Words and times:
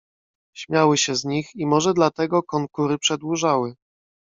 "Śmiały 0.55 0.97
się 0.97 1.15
z 1.15 1.25
nich, 1.25 1.49
i 1.55 1.65
może 1.67 1.93
dlatego 1.93 2.43
konkury 2.43 2.97
przedłużały." 2.97 3.75